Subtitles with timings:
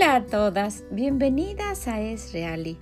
[0.00, 2.78] Hola a todas, bienvenidas a Es Reali,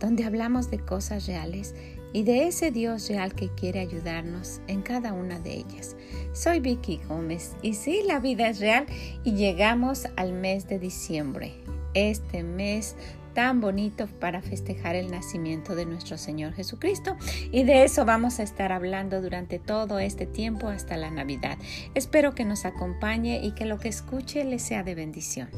[0.00, 1.74] donde hablamos de cosas reales
[2.12, 5.96] y de ese Dios real que quiere ayudarnos en cada una de ellas.
[6.34, 8.84] Soy Vicky Gómez y sí, la vida es real
[9.24, 11.54] y llegamos al mes de diciembre,
[11.94, 12.96] este mes
[13.32, 17.16] tan bonito para festejar el nacimiento de nuestro Señor Jesucristo.
[17.50, 21.56] Y de eso vamos a estar hablando durante todo este tiempo hasta la Navidad.
[21.94, 25.48] Espero que nos acompañe y que lo que escuche le sea de bendición.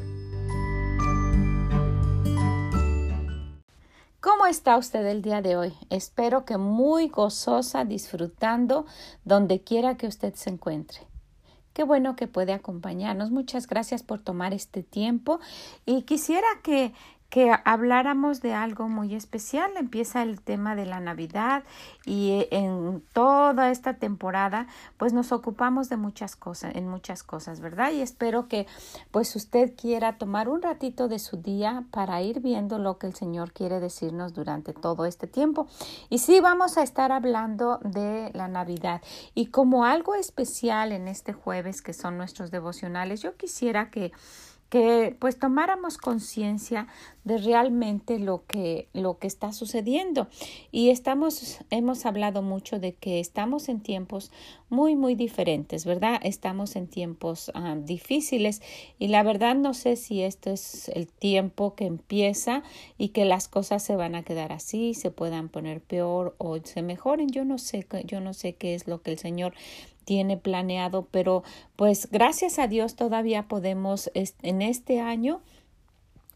[4.40, 5.74] ¿Cómo está usted el día de hoy?
[5.90, 8.86] Espero que muy gozosa, disfrutando
[9.22, 11.00] donde quiera que usted se encuentre.
[11.74, 13.30] Qué bueno que puede acompañarnos.
[13.30, 15.40] Muchas gracias por tomar este tiempo
[15.84, 16.94] y quisiera que,
[17.30, 19.70] que habláramos de algo muy especial.
[19.78, 21.62] Empieza el tema de la Navidad
[22.04, 24.66] y en toda esta temporada
[24.98, 27.92] pues nos ocupamos de muchas cosas, en muchas cosas, ¿verdad?
[27.92, 28.66] Y espero que
[29.12, 33.14] pues usted quiera tomar un ratito de su día para ir viendo lo que el
[33.14, 35.68] Señor quiere decirnos durante todo este tiempo.
[36.08, 39.00] Y sí, vamos a estar hablando de la Navidad
[39.34, 44.12] y como algo especial en este jueves que son nuestros devocionales, yo quisiera que
[44.70, 46.86] que pues tomáramos conciencia
[47.24, 50.28] de realmente lo que lo que está sucediendo.
[50.70, 54.30] Y estamos hemos hablado mucho de que estamos en tiempos
[54.70, 58.62] muy muy diferentes verdad estamos en tiempos ah, difíciles.
[58.98, 62.62] Y la verdad no sé si esto es el tiempo que empieza
[62.96, 66.82] y que las cosas se van a quedar así se puedan poner peor o se
[66.82, 67.28] mejoren.
[67.28, 69.52] Yo no sé yo no sé qué es lo que el señor
[70.04, 71.42] tiene planeado, pero
[71.76, 75.40] pues gracias a Dios todavía podemos en este año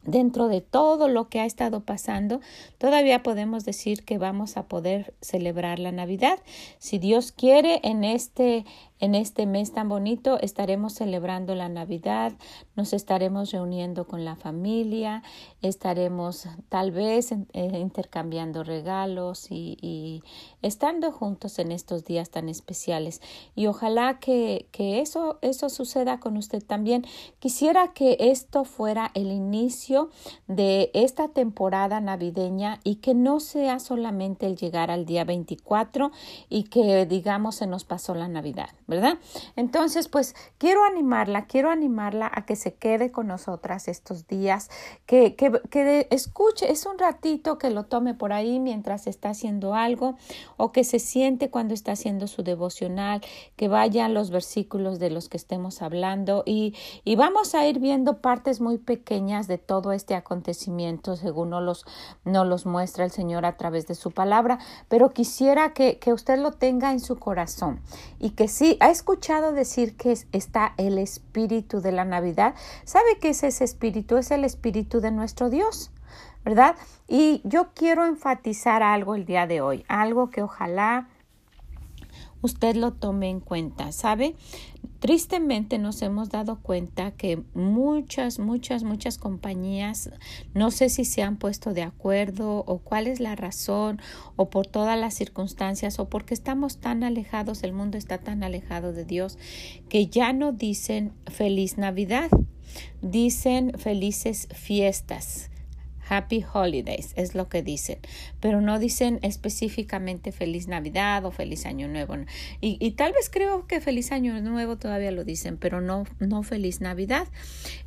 [0.07, 2.41] dentro de todo lo que ha estado pasando,
[2.79, 6.39] todavía podemos decir que vamos a poder celebrar la Navidad.
[6.79, 8.65] Si Dios quiere, en este
[9.01, 12.33] en este mes tan bonito estaremos celebrando la Navidad,
[12.77, 15.23] nos estaremos reuniendo con la familia,
[15.63, 20.23] estaremos tal vez eh, intercambiando regalos y,
[20.63, 23.21] estando juntos en estos días tan especiales.
[23.55, 27.05] Y ojalá que, que eso, eso suceda con usted también.
[27.39, 30.11] Quisiera que esto fuera el inicio
[30.47, 36.13] de esta temporada navideña y que no sea solamente el llegar al día 24
[36.49, 38.71] y que digamos se nos pasó la Navidad.
[38.87, 39.19] ¿Verdad?
[39.57, 44.71] Entonces, pues quiero animarla, quiero animarla a que se quede con nosotras estos días,
[45.07, 49.75] que, que, que escuche, es un ratito que lo tome por ahí mientras está haciendo
[49.75, 50.17] algo
[50.57, 53.21] o que se siente cuando está haciendo su devocional,
[53.57, 56.75] que vaya los versículos de los que estemos hablando y,
[57.05, 61.85] y vamos a ir viendo partes muy pequeñas de todo este acontecimiento según nos los,
[62.25, 64.59] no los muestra el Señor a través de su palabra,
[64.89, 67.81] pero quisiera que, que usted lo tenga en su corazón
[68.19, 72.55] y que sí, ha escuchado decir que está el espíritu de la Navidad,
[72.85, 74.17] ¿sabe qué es ese espíritu?
[74.17, 75.91] Es el espíritu de nuestro Dios.
[76.45, 76.77] ¿Verdad?
[77.09, 81.09] Y yo quiero enfatizar algo el día de hoy, algo que ojalá
[82.43, 84.37] usted lo tome en cuenta, ¿sabe?
[85.05, 90.09] Tristemente nos hemos dado cuenta que muchas, muchas, muchas compañías,
[90.55, 94.01] no sé si se han puesto de acuerdo o cuál es la razón
[94.37, 98.95] o por todas las circunstancias o porque estamos tan alejados, el mundo está tan alejado
[98.95, 99.37] de Dios,
[99.91, 102.31] que ya no dicen feliz Navidad,
[103.03, 105.51] dicen felices fiestas.
[106.09, 107.99] Happy Holidays es lo que dicen,
[108.41, 112.15] pero no dicen específicamente feliz Navidad o feliz Año Nuevo.
[112.61, 116.81] Y, tal vez creo que feliz Año Nuevo todavía lo dicen, pero no, no feliz
[116.81, 117.29] Navidad.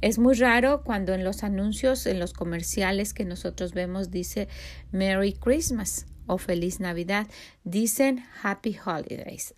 [0.01, 4.47] Es muy raro cuando en los anuncios, en los comerciales que nosotros vemos dice
[4.91, 7.27] Merry Christmas o feliz Navidad.
[7.63, 9.53] Dicen Happy Holidays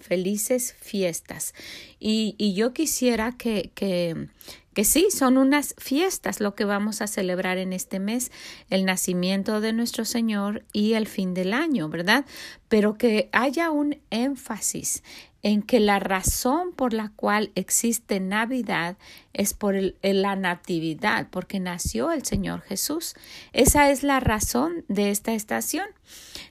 [0.00, 1.54] felices fiestas.
[1.98, 4.28] Y, y yo quisiera que, que,
[4.74, 8.30] que sí, son unas fiestas lo que vamos a celebrar en este mes,
[8.70, 12.24] el nacimiento de nuestro Señor y el fin del año, ¿verdad?
[12.68, 15.02] Pero que haya un énfasis
[15.42, 18.96] en que la razón por la cual existe Navidad
[19.32, 23.14] es por la natividad, porque nació el Señor Jesús.
[23.52, 25.86] Esa es la razón de esta estación.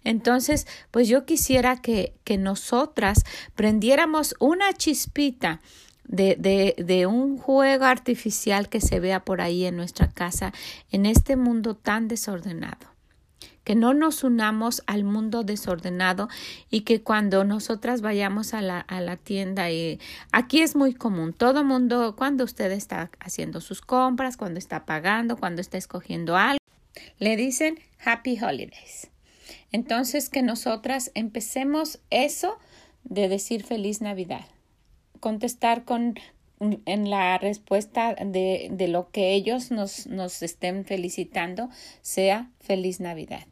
[0.07, 3.25] Entonces, pues yo quisiera que, que nosotras
[3.55, 5.59] prendiéramos una chispita
[6.05, 10.53] de, de, un juego artificial que se vea por ahí en nuestra casa,
[10.91, 12.87] en este mundo tan desordenado.
[13.65, 16.29] Que no nos unamos al mundo desordenado
[16.69, 19.99] y que cuando nosotras vayamos a la, a la tienda y
[20.31, 25.35] aquí es muy común, todo mundo, cuando usted está haciendo sus compras, cuando está pagando,
[25.35, 26.59] cuando está escogiendo algo,
[27.19, 29.09] le dicen Happy Holidays.
[29.71, 32.57] Entonces que nosotras empecemos eso
[33.03, 34.45] de decir feliz Navidad
[35.19, 36.15] contestar con
[36.59, 41.69] en la respuesta de, de lo que ellos nos, nos estén felicitando
[42.01, 43.45] sea feliz Navidad.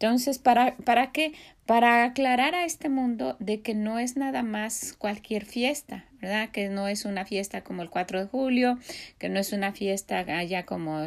[0.00, 1.34] Entonces, ¿para, ¿para qué?
[1.66, 6.48] Para aclarar a este mundo de que no es nada más cualquier fiesta, ¿verdad?
[6.48, 8.78] Que no es una fiesta como el 4 de julio,
[9.18, 11.02] que no es una fiesta allá como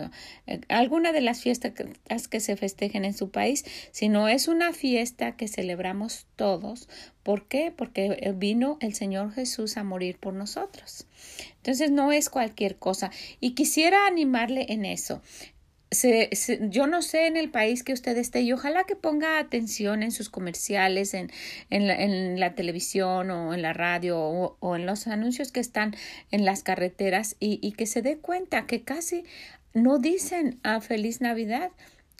[0.46, 1.74] eh, alguna de las fiestas
[2.30, 6.88] que se festejen en su país, sino es una fiesta que celebramos todos.
[7.24, 7.74] ¿Por qué?
[7.76, 11.08] Porque eh, vino el Señor Jesús a morir por nosotros.
[11.56, 13.10] Entonces no es cualquier cosa.
[13.40, 15.24] Y quisiera animarle en eso
[16.70, 20.12] yo no sé en el país que usted esté y ojalá que ponga atención en
[20.12, 21.32] sus comerciales, en,
[21.70, 25.96] en, la, televisión o en la radio o, en los anuncios que están
[26.32, 29.24] en las carreteras y, que se dé cuenta que casi
[29.74, 31.72] no dicen a feliz Navidad,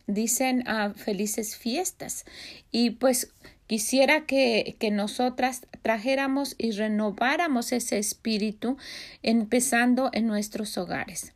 [0.08, 2.26] dicen a felices fiestas.
[2.72, 3.34] Y pues
[3.68, 8.78] quisiera que, que nosotras trajéramos y renováramos ese espíritu
[9.22, 11.34] empezando en nuestros hogares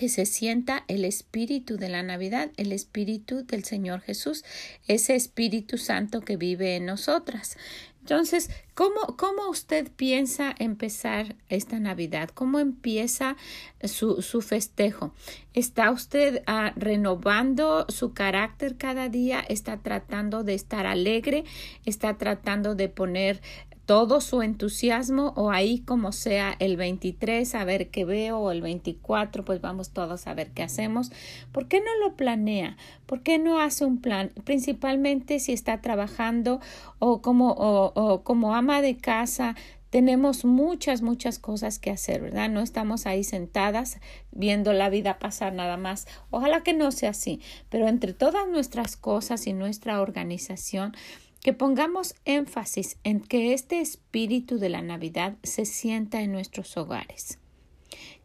[0.00, 4.46] que se sienta el espíritu de la Navidad, el espíritu del Señor Jesús,
[4.88, 7.58] ese Espíritu Santo que vive en nosotras.
[8.00, 12.30] Entonces, ¿cómo, ¿cómo, usted piensa empezar esta Navidad?
[12.32, 13.36] ¿Cómo empieza
[13.84, 15.12] su, su festejo?
[15.52, 19.40] ¿Está usted ah, renovando su carácter cada día?
[19.40, 21.44] ¿Está tratando de estar alegre?
[21.84, 23.42] ¿Está tratando de poner
[23.86, 28.62] todo su entusiasmo o ahí como sea el 23 a ver qué veo o el
[28.62, 31.10] 24 pues vamos todos a ver qué hacemos.
[31.52, 32.76] ¿Por qué no lo planea?
[33.06, 34.30] ¿Por qué no hace un plan?
[34.44, 36.60] Principalmente si está trabajando
[36.98, 39.56] o como, o, como ama de casa
[39.90, 42.48] tenemos muchas, muchas cosas que hacer, ¿verdad?
[42.48, 43.98] No estamos ahí sentadas
[44.30, 46.06] viendo la vida pasar nada más.
[46.30, 50.94] Ojalá que no sea así, pero entre todas nuestras cosas y nuestra organización,
[51.42, 57.38] que pongamos énfasis en que este espíritu de la Navidad se sienta en nuestros hogares.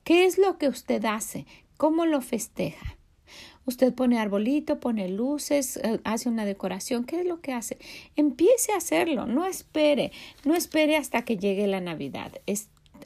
[0.03, 1.45] ¿Qué es lo que usted hace?
[1.77, 2.97] ¿Cómo lo festeja?
[3.65, 7.03] Usted pone arbolito, pone luces, eh, hace una decoración.
[7.03, 7.79] ¿Qué es lo que hace?
[8.15, 10.11] Empiece a hacerlo, no espere,
[10.43, 12.31] no espere hasta que llegue la Navidad.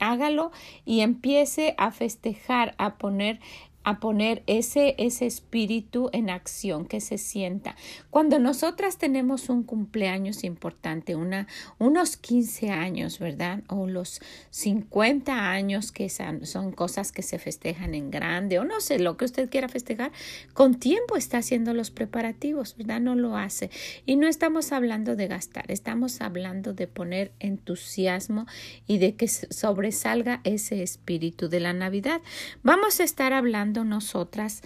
[0.01, 0.51] hágalo
[0.85, 3.39] y empiece a festejar, a poner
[3.83, 7.75] a poner ese, ese espíritu en acción, que se sienta.
[8.09, 11.47] Cuando nosotras tenemos un cumpleaños importante, una,
[11.77, 13.63] unos 15 años, ¿verdad?
[13.67, 18.81] O los 50 años, que son, son cosas que se festejan en grande, o no
[18.81, 20.11] sé, lo que usted quiera festejar,
[20.53, 22.99] con tiempo está haciendo los preparativos, ¿verdad?
[22.99, 23.69] No lo hace.
[24.05, 28.45] Y no estamos hablando de gastar, estamos hablando de poner entusiasmo
[28.87, 32.21] y de que sobresalga ese espíritu de la Navidad.
[32.63, 34.61] Vamos a estar hablando nosotras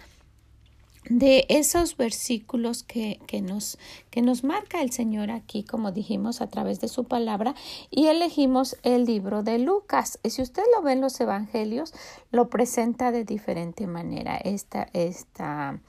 [1.09, 3.77] de esos versículos que, que, nos,
[4.09, 7.55] que nos marca el Señor aquí, como dijimos, a través de su palabra,
[7.89, 10.19] y elegimos el libro de Lucas.
[10.23, 11.93] Y si usted lo ve en los evangelios,
[12.31, 15.79] lo presenta de diferente manera, esta, esta,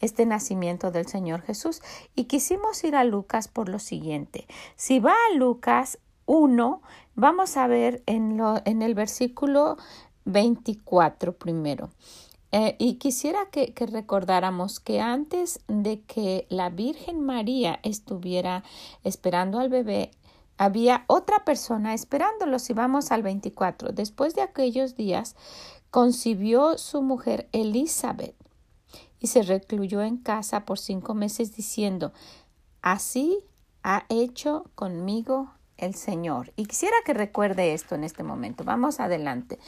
[0.00, 1.82] este nacimiento del Señor Jesús.
[2.14, 4.46] Y quisimos ir a Lucas por lo siguiente.
[4.76, 6.80] Si va a Lucas 1,
[7.16, 9.76] vamos a ver en, lo, en el versículo
[10.26, 11.90] 24 primero.
[12.52, 18.64] Eh, y quisiera que, recordáramos que antes de que la Virgen María estuviera
[19.04, 20.10] esperando al bebé,
[20.58, 22.58] había otra persona esperándolo.
[22.58, 25.36] Si vamos al 24, después de aquellos días,
[25.90, 28.34] concibió su mujer Elizabeth
[29.20, 32.12] y se recluyó en casa por cinco meses diciendo,
[32.82, 33.44] así
[33.82, 36.52] ha hecho conmigo el Señor.
[36.56, 38.64] Y quisiera que recuerde esto en este momento.
[38.64, 39.58] Vamos adelante.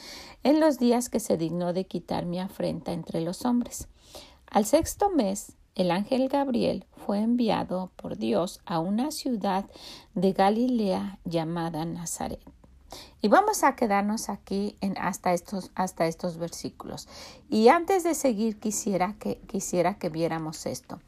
[0.43, 3.87] En los días que se dignó de quitar mi afrenta entre los hombres.
[4.47, 9.65] Al sexto mes, el ángel Gabriel fue enviado por Dios a una ciudad
[10.13, 12.39] de Galilea llamada Nazaret.
[13.21, 17.07] Y vamos a quedarnos aquí en hasta estos, hasta estos versículos.
[17.49, 20.99] Y antes de seguir quisiera que, quisiera que viéramos esto.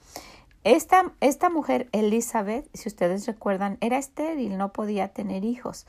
[0.65, 5.85] Esta, esta mujer, Elizabeth, si ustedes recuerdan, era estéril, no podía tener hijos.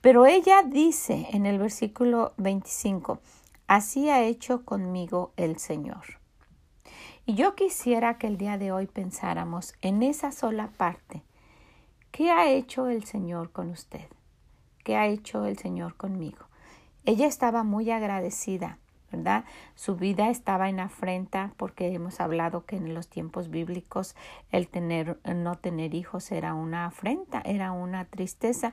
[0.00, 3.18] Pero ella dice en el versículo 25,
[3.66, 6.20] así ha hecho conmigo el Señor.
[7.26, 11.24] Y yo quisiera que el día de hoy pensáramos en esa sola parte.
[12.12, 14.06] ¿Qué ha hecho el Señor con usted?
[14.84, 16.46] ¿Qué ha hecho el Señor conmigo?
[17.04, 18.78] Ella estaba muy agradecida
[19.10, 19.44] ¿verdad?
[19.74, 24.14] Su vida estaba en afrenta porque hemos hablado que en los tiempos bíblicos
[24.50, 28.72] el tener no tener hijos era una afrenta, era una tristeza.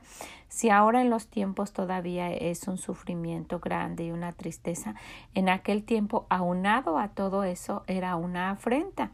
[0.49, 4.95] Si ahora en los tiempos todavía es un sufrimiento grande y una tristeza,
[5.33, 9.11] en aquel tiempo aunado a todo eso era una afrenta.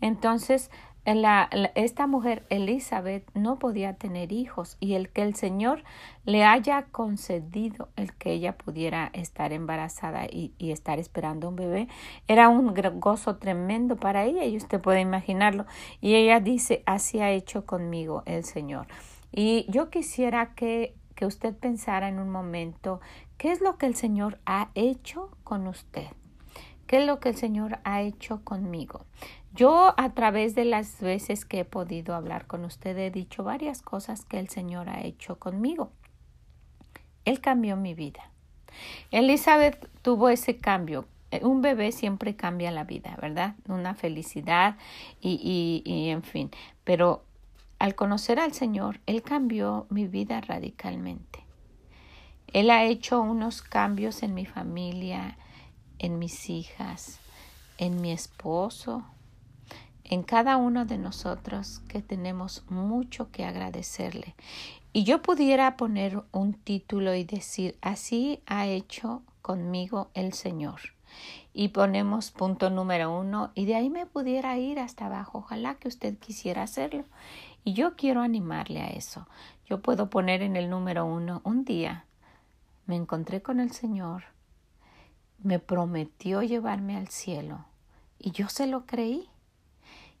[0.00, 0.70] Entonces,
[1.06, 5.84] esta mujer Elizabeth no podía tener hijos y el que el Señor
[6.24, 11.88] le haya concedido el que ella pudiera estar embarazada y, y estar esperando un bebé
[12.26, 15.66] era un gozo tremendo para ella y usted puede imaginarlo.
[16.00, 18.86] Y ella dice, así ha hecho conmigo el Señor.
[19.32, 23.00] Y yo quisiera que, que usted pensara en un momento
[23.38, 26.08] qué es lo que el Señor ha hecho con usted.
[26.86, 29.04] ¿Qué es lo que el Señor ha hecho conmigo?
[29.54, 33.82] Yo a través de las veces que he podido hablar con usted he dicho varias
[33.82, 35.90] cosas que el Señor ha hecho conmigo.
[37.24, 38.30] Él cambió mi vida.
[39.10, 41.06] Elizabeth tuvo ese cambio.
[41.42, 43.54] Un bebé siempre cambia la vida, ¿verdad?
[43.66, 44.76] Una felicidad
[45.20, 46.50] y, y, y en fin.
[46.84, 47.24] Pero
[47.78, 51.44] al conocer al Señor, Él cambió mi vida radicalmente.
[52.52, 55.36] Él ha hecho unos cambios en mi familia,
[55.98, 57.18] en mis hijas,
[57.78, 59.04] en mi esposo,
[60.04, 64.34] en cada uno de nosotros que tenemos mucho que agradecerle.
[64.92, 70.80] Y yo pudiera poner un título y decir, así ha hecho conmigo el Señor.
[71.52, 75.38] Y ponemos punto número uno y de ahí me pudiera ir hasta abajo.
[75.38, 77.04] Ojalá que usted quisiera hacerlo.
[77.64, 79.26] Y yo quiero animarle a eso.
[79.68, 82.04] Yo puedo poner en el número uno, un día
[82.86, 84.35] me encontré con el Señor
[85.42, 87.64] me prometió llevarme al cielo
[88.18, 89.28] y yo se lo creí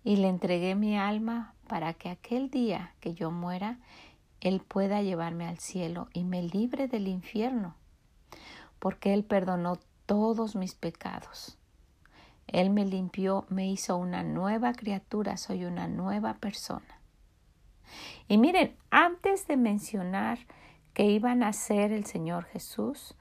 [0.04, 3.78] y le entregué mi alma para que aquel día que yo muera,
[4.40, 7.74] Él pueda llevarme al cielo y me libre del infierno,
[8.78, 11.58] porque Él perdonó todos mis pecados.
[12.46, 17.00] Él me limpió, me hizo una nueva criatura, soy una nueva persona.
[18.28, 20.38] Y miren, antes de mencionar
[20.94, 23.16] que iban a ser el Señor Jesús,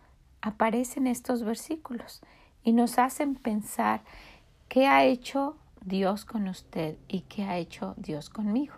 [0.45, 2.21] aparecen estos versículos
[2.63, 4.03] y nos hacen pensar
[4.69, 8.75] qué ha hecho Dios con usted y qué ha hecho Dios conmigo.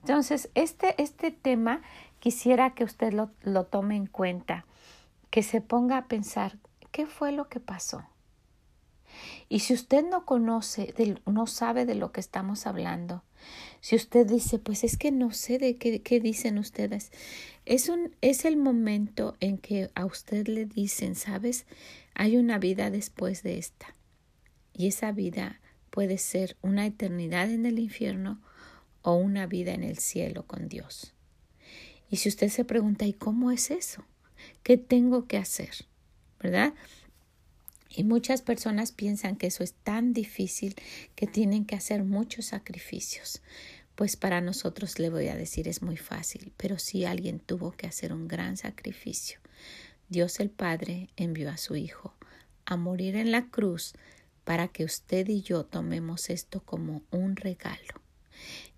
[0.00, 1.82] Entonces, este, este tema
[2.20, 4.64] quisiera que usted lo, lo tome en cuenta,
[5.28, 6.58] que se ponga a pensar
[6.90, 8.04] qué fue lo que pasó.
[9.50, 10.94] Y si usted no conoce,
[11.26, 13.22] no sabe de lo que estamos hablando,
[13.84, 17.12] si usted dice, pues es que no sé de qué, qué dicen ustedes,
[17.66, 21.66] es, un, es el momento en que a usted le dicen, sabes,
[22.14, 23.94] hay una vida después de esta.
[24.72, 25.60] Y esa vida
[25.90, 28.40] puede ser una eternidad en el infierno
[29.02, 31.12] o una vida en el cielo con Dios.
[32.08, 34.02] Y si usted se pregunta, ¿y cómo es eso?
[34.62, 35.84] ¿Qué tengo que hacer?
[36.40, 36.72] ¿Verdad?
[37.94, 40.74] Y muchas personas piensan que eso es tan difícil
[41.14, 43.40] que tienen que hacer muchos sacrificios.
[43.94, 47.86] Pues para nosotros le voy a decir es muy fácil, pero si alguien tuvo que
[47.86, 49.38] hacer un gran sacrificio.
[50.08, 52.14] Dios el Padre envió a su Hijo
[52.66, 53.94] a morir en la cruz
[54.44, 58.00] para que usted y yo tomemos esto como un regalo.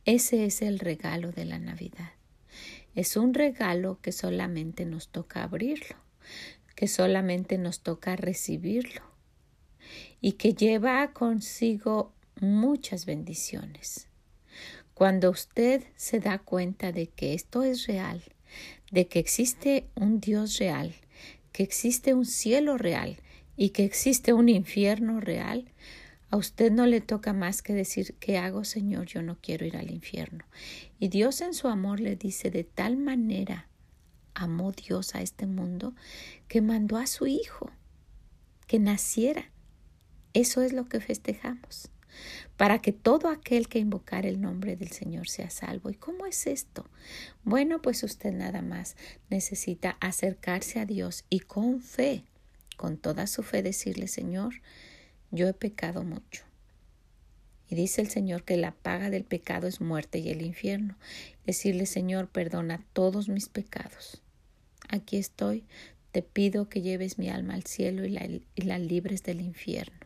[0.04, 2.12] Ese es el regalo de la Navidad.
[2.94, 5.96] Es un regalo que solamente nos toca abrirlo,
[6.76, 9.02] que solamente nos toca recibirlo
[10.20, 14.08] y que lleva consigo muchas bendiciones.
[14.94, 18.22] Cuando usted se da cuenta de que esto es real,
[18.92, 20.94] de que existe un Dios real,
[21.52, 23.16] que existe un cielo real
[23.56, 25.72] y que existe un infierno real,
[26.28, 29.06] a usted no le toca más que decir, ¿qué hago, Señor?
[29.06, 30.44] Yo no quiero ir al infierno.
[30.98, 33.68] Y Dios en su amor le dice, de tal manera
[34.36, 35.94] amó Dios a este mundo
[36.48, 37.70] que mandó a su Hijo
[38.66, 39.50] que naciera.
[40.32, 41.90] Eso es lo que festejamos
[42.56, 45.90] para que todo aquel que invocar el nombre del Señor sea salvo.
[45.90, 46.88] ¿Y cómo es esto?
[47.44, 48.96] Bueno, pues usted nada más
[49.30, 52.24] necesita acercarse a Dios y con fe,
[52.76, 54.54] con toda su fe decirle, Señor,
[55.30, 56.44] yo he pecado mucho.
[57.68, 60.96] Y dice el Señor que la paga del pecado es muerte y el infierno.
[61.44, 64.22] Decirle, Señor, perdona todos mis pecados.
[64.88, 65.64] Aquí estoy,
[66.12, 69.98] te pido que lleves mi alma al cielo y la, libres del infierno.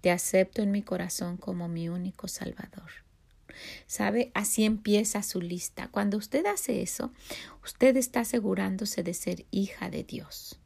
[0.00, 2.90] Te acepto en mi corazón como mi único Salvador.
[3.86, 4.30] ¿Sabe?
[4.34, 5.88] Así empieza su lista.
[5.88, 7.12] Cuando usted hace eso,
[7.64, 10.58] usted está asegurándose de ser hija de Dios.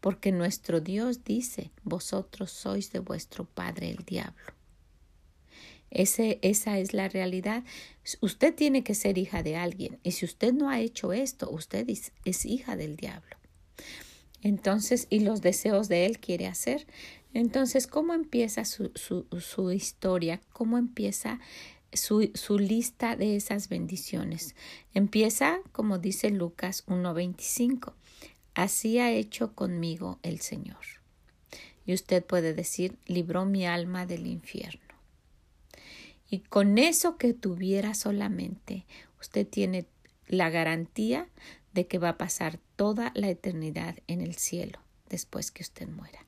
[0.00, 4.54] Porque nuestro Dios dice, vosotros sois de vuestro padre el diablo.
[5.92, 7.64] Esa es la realidad.
[8.20, 9.98] Usted tiene que ser hija de alguien.
[10.02, 11.88] Y si usted no ha hecho esto, usted
[12.24, 13.36] es hija del diablo.
[14.42, 16.86] Entonces, y los deseos de él quiere hacer.
[17.32, 20.40] Entonces, ¿cómo empieza su historia?
[20.52, 21.38] ¿Cómo empieza
[21.92, 24.54] su, su, lista de esas bendiciones?
[24.94, 27.94] Empieza, como dice Lucas 1.25.
[28.54, 30.84] Así ha hecho conmigo el Señor.
[31.86, 34.91] Y usted puede decir, libró mi alma del infierno.
[36.32, 38.86] Y con eso que tuviera solamente,
[39.20, 39.84] usted tiene
[40.26, 41.28] la garantía
[41.74, 44.78] de que va a pasar toda la eternidad en el cielo
[45.10, 46.24] después que usted muera.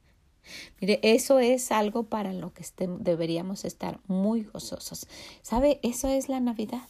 [0.79, 2.67] Mire, eso es algo para lo que
[2.99, 5.09] deberíamos estar muy gozosos.
[5.41, 5.81] ¿Sabe?
[5.83, 6.87] Eso es la Navidad.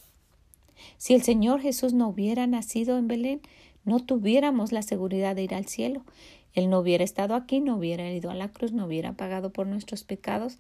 [0.99, 3.42] Si el Señor Jesús no hubiera nacido en Belén,
[3.85, 6.04] no tuviéramos la seguridad de ir al cielo.
[6.52, 9.68] Él no hubiera estado aquí, no hubiera ido a la cruz, no hubiera pagado por
[9.68, 10.59] nuestros pecados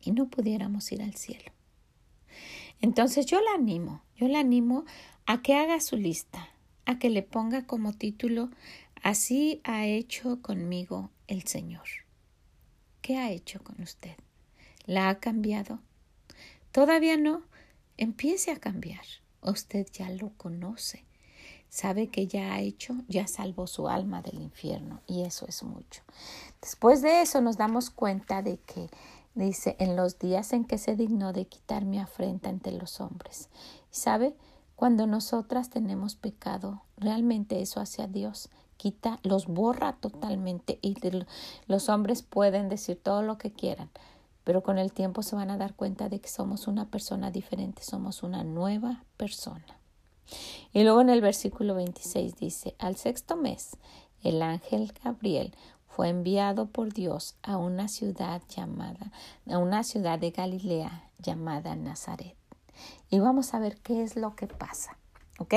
[0.00, 1.55] y no pudiéramos ir al cielo.
[2.80, 4.84] Entonces yo la animo, yo la animo
[5.26, 6.48] a que haga su lista,
[6.84, 8.50] a que le ponga como título
[9.02, 11.86] Así ha hecho conmigo el Señor.
[13.02, 14.16] ¿Qué ha hecho con usted?
[14.84, 15.78] ¿La ha cambiado?
[16.72, 17.42] Todavía no.
[17.98, 19.04] Empiece a cambiar.
[19.42, 21.04] Usted ya lo conoce.
[21.68, 26.02] Sabe que ya ha hecho, ya salvó su alma del infierno y eso es mucho.
[26.60, 28.88] Después de eso nos damos cuenta de que
[29.36, 33.48] dice en los días en que se dignó de quitar mi afrenta entre los hombres.
[33.92, 34.34] Y sabe,
[34.74, 40.96] cuando nosotras tenemos pecado, realmente eso hacia Dios quita, los borra totalmente y
[41.66, 43.90] los hombres pueden decir todo lo que quieran,
[44.44, 47.82] pero con el tiempo se van a dar cuenta de que somos una persona diferente,
[47.82, 49.64] somos una nueva persona.
[50.72, 53.76] Y luego en el versículo 26 dice, al sexto mes,
[54.22, 55.54] el ángel Gabriel
[55.96, 59.12] fue enviado por Dios a una ciudad llamada,
[59.48, 62.36] a una ciudad de Galilea llamada Nazaret.
[63.08, 64.98] Y vamos a ver qué es lo que pasa.
[65.38, 65.54] ¿Ok?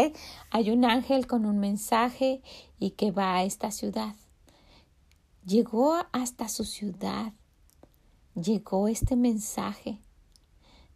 [0.49, 2.41] Hay un ángel con un mensaje
[2.79, 4.15] y que va a esta ciudad.
[5.45, 7.33] Llegó hasta su ciudad.
[8.33, 9.99] Llegó este mensaje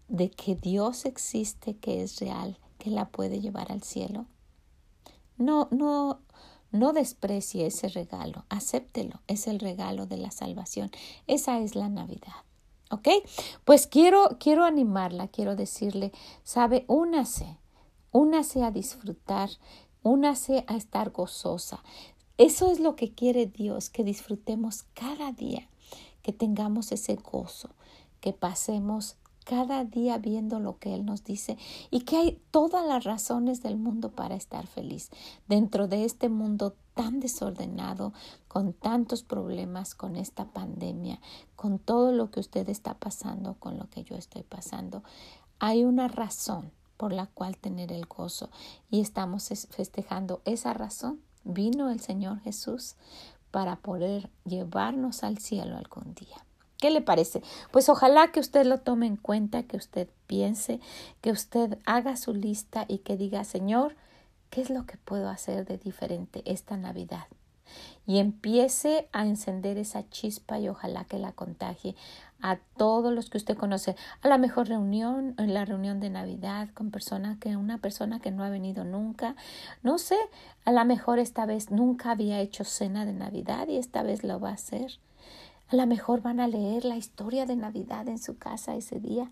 [0.07, 4.25] de que Dios existe, que es real, que la puede llevar al cielo.
[5.37, 6.21] No, no,
[6.73, 10.91] no desprecie ese regalo, acéptelo, es el regalo de la salvación.
[11.27, 12.33] Esa es la Navidad.
[12.89, 13.07] ¿Ok?
[13.63, 16.11] Pues quiero, quiero animarla, quiero decirle,
[16.43, 17.57] sabe, únase,
[18.11, 19.49] únase a disfrutar,
[20.01, 21.83] únase a estar gozosa.
[22.37, 25.69] Eso es lo que quiere Dios, que disfrutemos cada día,
[26.23, 27.69] que tengamos ese gozo,
[28.19, 31.57] que pasemos cada día viendo lo que Él nos dice
[31.91, 35.09] y que hay todas las razones del mundo para estar feliz
[35.47, 38.13] dentro de este mundo tan desordenado,
[38.47, 41.19] con tantos problemas, con esta pandemia,
[41.55, 45.03] con todo lo que usted está pasando, con lo que yo estoy pasando.
[45.59, 48.49] Hay una razón por la cual tener el gozo
[48.89, 51.19] y estamos festejando esa razón.
[51.43, 52.95] Vino el Señor Jesús
[53.51, 56.45] para poder llevarnos al cielo algún día.
[56.83, 57.41] ¿Qué le parece?
[57.71, 60.81] Pues ojalá que usted lo tome en cuenta, que usted piense,
[61.21, 63.95] que usted haga su lista y que diga, Señor,
[64.49, 67.27] ¿qué es lo que puedo hacer de diferente esta Navidad?
[68.05, 71.95] y empiece a encender esa chispa y ojalá que la contagie
[72.41, 76.67] a todos los que usted conoce, a la mejor reunión, en la reunión de Navidad
[76.73, 79.37] con persona que una persona que no ha venido nunca,
[79.81, 80.17] no sé,
[80.65, 84.41] a lo mejor esta vez nunca había hecho cena de Navidad y esta vez lo
[84.41, 84.99] va a hacer.
[85.73, 89.31] A lo mejor van a leer la historia de Navidad en su casa ese día.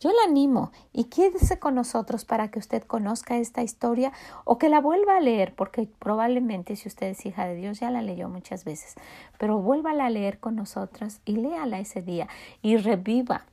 [0.00, 4.12] Yo la animo y quédese con nosotros para que usted conozca esta historia
[4.44, 7.90] o que la vuelva a leer, porque probablemente si usted es hija de Dios ya
[7.90, 8.96] la leyó muchas veces,
[9.38, 12.28] pero vuélvala a leer con nosotras y léala ese día
[12.60, 13.46] y reviva,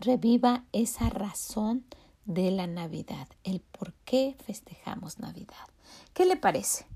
[0.00, 1.84] reviva esa razón
[2.24, 5.68] de la Navidad, el por qué festejamos Navidad.
[6.14, 6.86] ¿Qué le parece?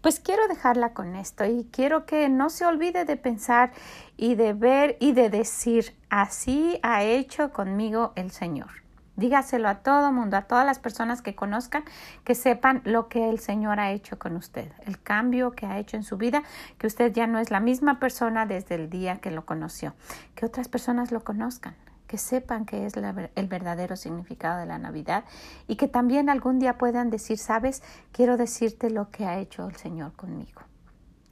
[0.00, 3.72] Pues quiero dejarla con esto y quiero que no se olvide de pensar
[4.16, 8.86] y de ver y de decir, así ha hecho conmigo el Señor.
[9.16, 11.84] Dígaselo a todo mundo, a todas las personas que conozcan,
[12.22, 15.96] que sepan lo que el Señor ha hecho con usted, el cambio que ha hecho
[15.96, 16.42] en su vida,
[16.76, 19.94] que usted ya no es la misma persona desde el día que lo conoció,
[20.34, 21.74] que otras personas lo conozcan,
[22.06, 25.24] que sepan que es el verdadero significado de la Navidad
[25.66, 29.76] y que también algún día puedan decir, sabes, quiero decirte lo que ha hecho el
[29.76, 30.62] Señor conmigo.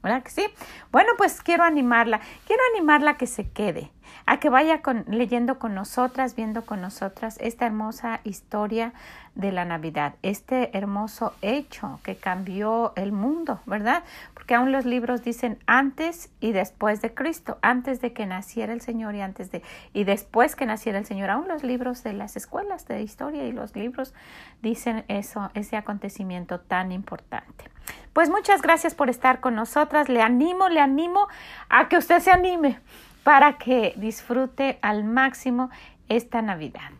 [0.04, 0.46] ¿Verdad que sí?
[0.92, 3.90] Bueno, pues quiero animarla, quiero animarla a que se quede,
[4.26, 8.92] a que vaya con, leyendo con nosotras, viendo con nosotras esta hermosa historia
[9.34, 14.04] de la Navidad, este hermoso hecho que cambió el mundo, ¿verdad?
[14.34, 18.82] Porque aún los libros dicen antes y después de Cristo, antes de que naciera el
[18.82, 19.62] Señor y antes de
[19.94, 21.30] y después que naciera el Señor.
[21.30, 24.12] Aún los libros de las escuelas de historia y los libros
[24.60, 27.73] dicen eso, ese acontecimiento tan importante.
[28.12, 30.08] Pues muchas gracias por estar con nosotras.
[30.08, 31.28] Le animo, le animo
[31.68, 32.78] a que usted se anime
[33.24, 35.70] para que disfrute al máximo
[36.08, 36.90] esta Navidad.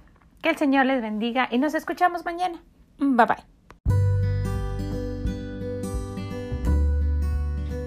[0.42, 2.60] Que el Señor les bendiga y nos escuchamos mañana.
[2.98, 3.54] Bye bye.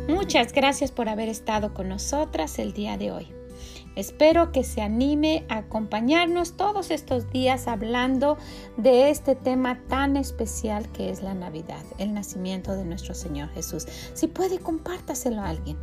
[0.07, 3.36] Muchas gracias por haber estado con nosotras el día de hoy.
[3.97, 8.37] Espero que se anime a acompañarnos todos estos días hablando
[8.77, 13.87] de este tema tan especial que es la Navidad, el nacimiento de nuestro Señor Jesús.
[14.13, 15.77] Si puede, compártaselo a alguien,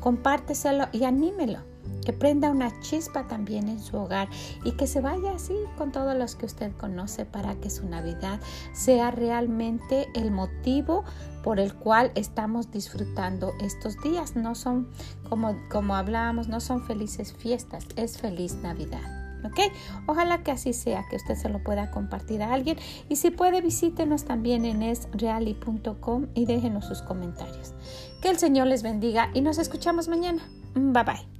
[0.00, 1.60] compárteselo y anímelo
[2.04, 4.28] que prenda una chispa también en su hogar
[4.64, 8.40] y que se vaya así con todos los que usted conoce para que su Navidad
[8.72, 11.04] sea realmente el motivo
[11.42, 14.36] por el cual estamos disfrutando estos días.
[14.36, 14.88] No son,
[15.28, 19.22] como, como hablábamos, no son felices fiestas, es feliz Navidad.
[19.44, 19.58] ¿ok?
[20.06, 23.60] Ojalá que así sea, que usted se lo pueda compartir a alguien y si puede
[23.60, 27.74] visítenos también en esreali.com y déjenos sus comentarios.
[28.20, 30.42] Que el Señor les bendiga y nos escuchamos mañana.
[30.74, 31.31] Bye bye.